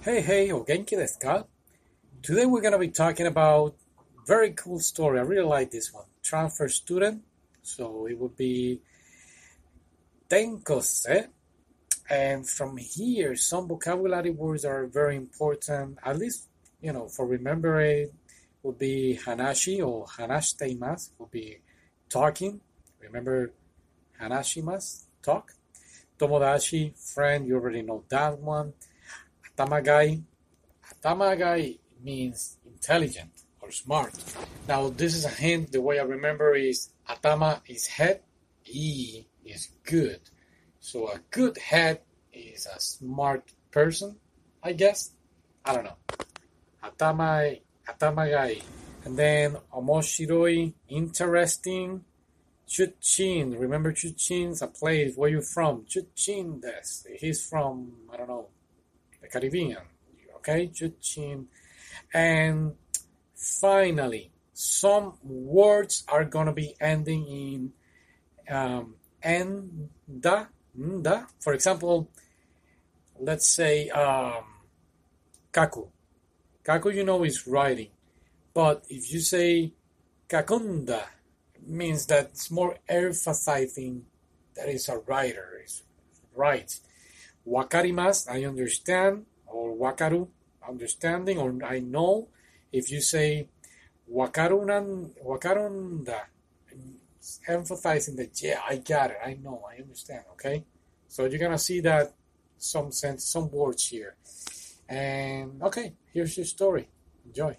[0.00, 1.44] Hey, hey, Ogenki genki desu ka?
[2.22, 3.74] Today we're going to be talking about
[4.26, 5.18] very cool story.
[5.18, 6.04] I really like this one.
[6.22, 7.24] Transfer student.
[7.62, 8.80] So it would be
[10.30, 11.26] tenkose.
[12.08, 15.98] And from here, some vocabulary words are very important.
[16.04, 16.46] At least,
[16.80, 18.10] you know, for remembering
[18.62, 21.58] would be hanashi or hanashiteimasu would be
[22.08, 22.60] talking.
[23.00, 23.52] Remember
[24.20, 25.54] Hanashimas, talk.
[26.18, 28.72] Tomodachi, friend, you already know that one.
[29.58, 30.22] Atamagai.
[30.86, 34.14] Atamagai means intelligent or smart.
[34.68, 35.72] Now, this is a hint.
[35.72, 38.22] The way I remember is atama is head,
[38.64, 40.20] e is good.
[40.78, 42.02] So a good head
[42.32, 44.16] is a smart person,
[44.62, 45.10] I guess.
[45.64, 45.98] I don't know.
[46.84, 48.62] Atama, atamagai.
[49.04, 52.04] And then omoshiroi, interesting.
[52.68, 55.16] Chuchin, remember Chuchin's a place.
[55.16, 55.84] Where you from?
[55.86, 57.16] Chuchin des.
[57.18, 58.48] He's from, I don't know,
[59.28, 59.76] the Caribbean.
[60.36, 61.46] Okay, Chuchin.
[62.12, 62.74] And
[63.34, 67.72] finally, some words are gonna be ending in
[68.54, 70.48] um, enda,
[70.78, 71.26] nda.
[71.40, 72.10] For example,
[73.18, 74.44] let's say um,
[75.52, 75.88] kaku.
[76.64, 77.90] Kaku, you know, is writing.
[78.54, 79.72] But if you say
[80.28, 81.02] kakunda,
[81.66, 84.04] means that it's more emphasizing
[84.56, 85.82] that it's a writer, is
[86.34, 86.78] right
[87.47, 90.27] Wakarimas, I understand, or wakaru,
[90.67, 92.27] understanding, or I know.
[92.71, 93.49] If you say
[94.11, 96.21] wakarunan, wakarunda,
[97.17, 100.65] it's emphasizing that, yeah, I got it, I know, I understand, okay?
[101.07, 102.13] So you're gonna see that
[102.57, 104.15] some sense, some words here.
[104.89, 106.87] And okay, here's your story.
[107.25, 107.55] Enjoy.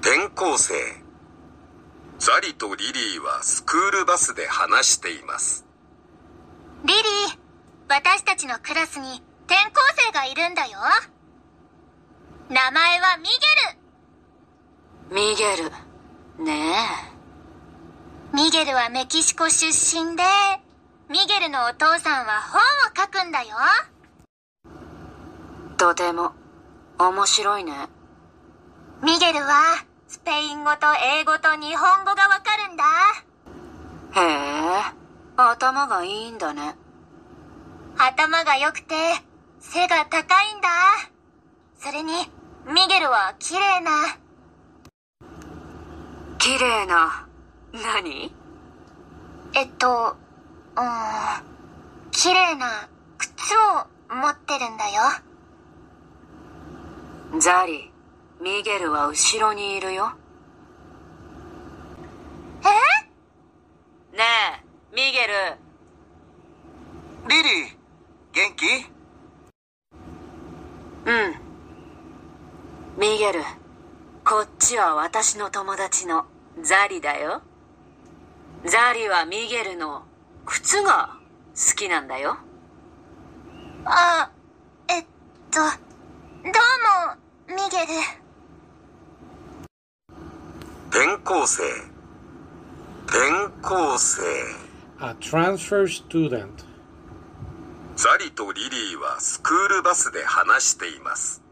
[0.00, 0.74] 転校生
[2.18, 5.64] ザリとリリーはスクールバスで話しています
[6.84, 7.04] リリー、
[7.89, 10.77] 私たちのクラスに転校生がいるんだよ。
[12.47, 13.31] 名前はミゲ
[15.09, 15.15] ル。
[15.15, 15.71] ミゲル。
[16.45, 16.75] ね
[18.31, 20.21] ミゲルはメキシコ出身で、
[21.09, 22.63] ミゲルのお父さんは本を
[22.95, 23.55] 書くんだよ。
[25.73, 25.75] え。
[25.77, 26.33] とても、
[26.99, 27.73] 面白いね。
[29.01, 30.85] ミゲルは、スペイン語と
[31.17, 32.83] 英語と日本語がわかるんだ。
[34.13, 34.93] へえ、
[35.37, 36.75] 頭がいいんだね。
[37.97, 38.95] 頭が良くて、
[39.59, 40.69] 背が高いんだ。
[41.77, 42.13] それに、
[42.65, 43.91] ミゲルは綺麗な、
[46.37, 47.27] 綺麗な、
[47.73, 48.33] 何？
[49.53, 50.15] えっと、
[50.75, 51.43] うーん、
[52.11, 55.01] 綺麗な靴を持ってるんだよ。
[57.39, 57.91] ザリ、
[58.41, 60.13] ミゲルは後ろにいるよ。
[62.61, 64.17] え？
[64.17, 64.23] ね
[64.91, 65.57] え、ミゲル。
[67.27, 67.78] リリー、
[68.39, 68.65] 元気？
[71.05, 71.35] うん。
[72.97, 73.41] ミゲル、
[74.23, 76.23] こっちは私の友達の
[76.61, 77.41] ザリだよ。
[78.63, 80.03] ザリはミゲルの
[80.45, 81.17] 靴が
[81.53, 82.37] 好きなんだよ。
[83.83, 84.31] あ、
[84.87, 85.05] えっ
[85.51, 85.65] と、ど
[86.45, 86.45] う
[87.49, 87.87] も、ミゲル。
[90.89, 91.63] 転校生
[93.05, 94.21] 転校生
[95.01, 96.69] A transfer student.
[98.01, 101.43] ザリとリリーはスクールバスで話しています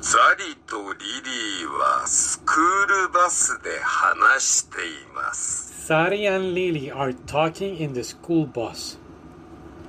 [0.00, 8.98] ザリとリリーはスクールバスで話しています Sari and Lily are talking in the school bus.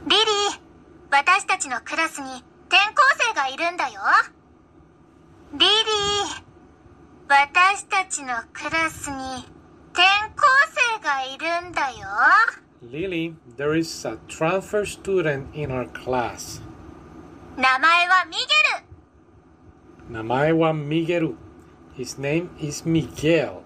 [0.06, 0.26] リリー、
[1.10, 2.28] 私たちのクラスに
[2.70, 4.00] 転校生がいるんだよ。
[5.54, 5.70] リリー、
[7.28, 9.16] 私たちのクラスに
[9.92, 10.04] 転
[10.36, 10.46] 校
[11.00, 12.61] 生がいるんだよ。
[12.83, 16.61] Lily, there is a transfer student in our class.
[17.57, 18.45] 名前はミゲ
[20.11, 20.19] ル。
[20.19, 21.35] Namae wa Miguel.
[21.97, 23.63] His name is Miguel.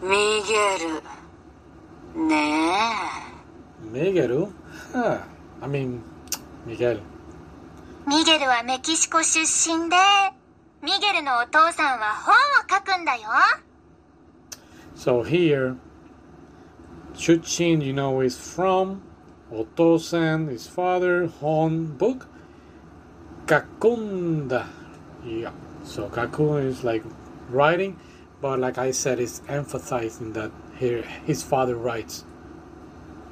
[0.00, 0.08] ミ
[0.46, 2.28] ゲル。
[2.28, 2.48] ね
[3.92, 4.52] Miguel?
[4.92, 5.20] Huh.
[5.60, 6.00] I mean,
[6.66, 7.00] Miguel.
[8.06, 9.96] ミゲルはメキシコ出身で、
[10.82, 12.38] ミゲルのお父さんは本を
[12.70, 13.28] 書くんだよ。
[14.96, 15.76] So here,
[17.14, 19.02] Chuchin, you know, is from
[19.52, 22.26] Otosan, his father, Hon book.
[23.46, 24.66] Kakunda.
[25.24, 25.52] Yeah.
[25.84, 27.02] So Kakun is like
[27.48, 27.98] writing,
[28.40, 32.24] but like I said, it's emphasizing that here his father writes.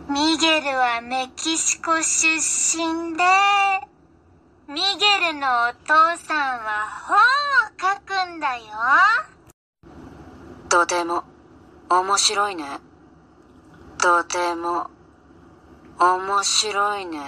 [0.09, 3.25] ミゲルはメキシコ出身で、
[4.69, 7.21] ミゲルのお父さんは本を
[7.77, 8.63] 書くんだよ。
[9.85, 10.69] え。
[10.69, 11.25] とても、
[11.91, 12.65] 面白いね。
[14.01, 14.91] とても、
[15.99, 17.19] 面白いね。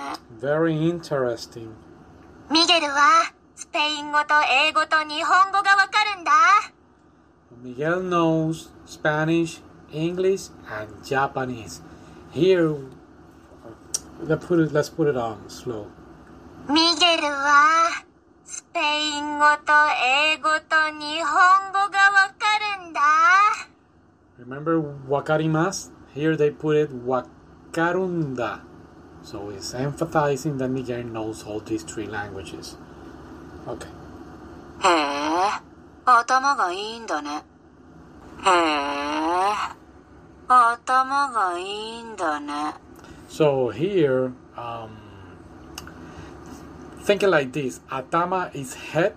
[0.40, 1.70] Very interesting.
[2.50, 4.34] ミゲルはスペイン語と
[4.68, 6.32] 英語と日本語がわかるんだ。
[7.62, 11.82] Miguel knows Spanish, English, and Japanese.
[12.32, 12.76] Here,
[14.22, 14.72] let's put it.
[14.72, 15.86] Let's put it on slow.
[16.68, 18.04] ミゲルは
[18.44, 19.72] スペイン語と
[20.04, 23.00] 英語と日本語がわかるんだ。
[24.38, 25.90] Remember wakarimas?
[26.14, 28.60] Here they put it wakarunda.
[29.22, 32.76] So it's emphasizing that Miguel knows all these three languages.
[33.66, 33.88] Okay.
[34.80, 35.60] へえ、
[36.04, 37.42] 頭がいいんだね。
[38.44, 39.54] へえ、
[40.48, 42.74] 頭がいいんだね。
[43.28, 44.88] So here, um,
[47.04, 49.14] think it like this: atama is head,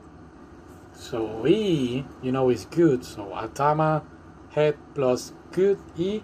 [0.93, 3.05] so e, you know, is good.
[3.05, 4.01] So atama,
[4.49, 6.21] head plus good e,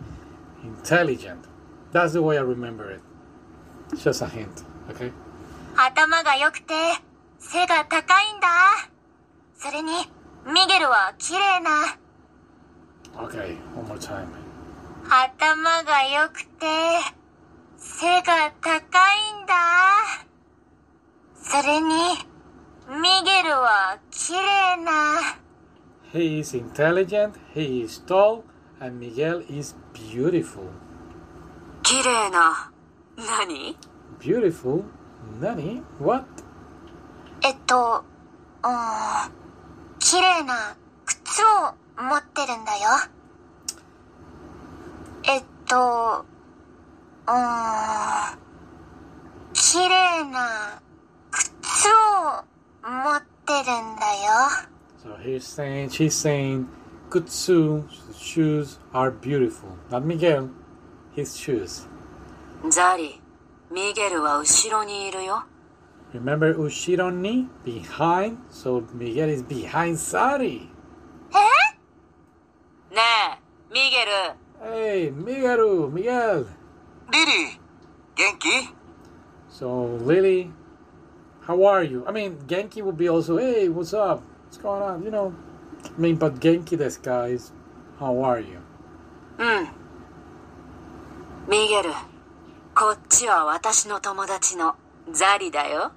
[0.64, 1.46] intelligent.
[1.92, 3.02] That's the way I remember it.
[3.98, 5.12] Just a hint, okay?
[5.76, 6.74] 頭が良くて
[7.40, 8.48] 背が高いんだ。
[9.56, 9.92] それに
[10.46, 11.98] ミゲルは綺麗な。
[13.16, 14.28] Okay, one more time.
[15.10, 16.66] 頭が良くて
[17.78, 19.54] 背が高いんだ。
[21.36, 21.88] それに
[22.90, 25.38] ミゲルは綺麗な。
[26.14, 28.44] He is intelligent, he is tall,
[28.83, 30.65] and Miguel is beautiful.
[31.85, 32.73] 綺麗な。
[33.17, 33.77] 何
[34.19, 34.83] Beautiful?
[35.41, 35.83] Nani?
[36.01, 36.25] What?
[37.45, 38.05] えっと、
[38.65, 39.33] うーん、
[40.01, 42.89] 綺麗な靴を持ってるんだよ。
[45.29, 46.25] えっと、
[47.27, 48.39] うーん、
[49.53, 50.81] 綺麗な
[51.63, 52.45] 靴を
[52.89, 54.73] 持ってるんだよ。
[55.05, 56.67] So he's saying, she's saying,
[57.13, 59.77] Kutsu's shoes are beautiful.
[59.91, 60.49] Not Miguel,
[61.15, 61.87] his shoes.
[62.65, 63.21] Zari,
[63.71, 65.43] Miguel wa ushiro ni iru yo.
[66.15, 67.49] Remember ushiro ni?
[67.65, 68.39] Behind.
[68.49, 70.69] So Miguel is behind Zari.
[71.35, 71.67] Eh?
[72.95, 73.37] Ne,
[73.71, 74.37] Miguel.
[74.63, 76.47] Hey, Miguel, Miguel.
[77.13, 77.61] Lily,
[78.17, 78.69] genki?
[79.51, 80.51] So Lily,
[81.43, 82.07] how are you?
[82.07, 84.23] I mean, genki would be also, hey, what's up?
[84.45, 85.03] What's going on?
[85.03, 85.35] You know,
[85.97, 87.53] mean, but Genki this guys,
[87.99, 88.59] how are you?
[89.39, 89.69] うん。
[91.49, 91.91] ミゲル、
[92.75, 94.77] こっちは私の友達の
[95.11, 95.93] ザリだよ。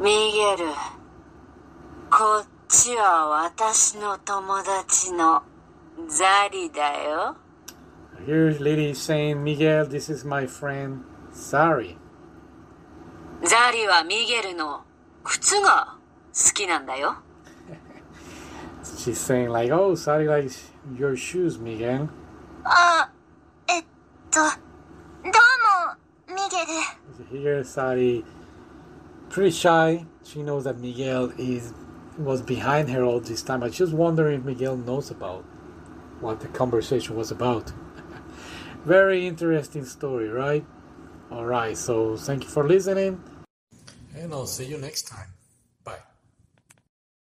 [0.00, 0.70] ミゲル、
[2.10, 5.42] こっちは私の友達の
[6.08, 7.36] ザリだよ。
[8.26, 11.00] Here's Lily saying, Miguel, this is my friend
[11.32, 11.96] Sari.
[13.42, 14.84] ザリはミゲルの
[15.24, 15.96] 靴が
[16.32, 17.16] 好きなんだよ。
[18.98, 20.50] she's saying like, "Oh, sorry, like
[20.96, 22.10] your shoes, Miguel."
[22.64, 23.04] Uh,
[23.68, 23.84] it,
[24.32, 25.96] domo,
[26.28, 26.84] Miguel.
[27.30, 28.24] Here, sorry.
[29.30, 30.04] pretty shy.
[30.24, 31.72] She knows that Miguel is
[32.18, 33.62] was behind her all this time.
[33.62, 35.44] I just wonder if Miguel knows about
[36.20, 37.72] what the conversation was about.
[38.84, 40.64] Very interesting story, right?
[41.30, 41.76] All right.
[41.76, 43.22] So thank you for listening,
[44.14, 45.28] and I'll see you next time.